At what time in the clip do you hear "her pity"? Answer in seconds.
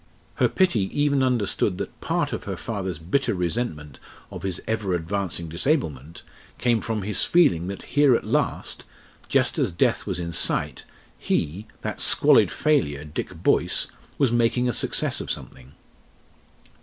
0.37-0.89